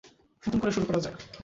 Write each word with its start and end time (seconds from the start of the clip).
নতুন 0.43 0.59
করে 0.59 0.71
শুরু 0.71 0.85
করা 0.85 0.99
যাক। 0.99 1.15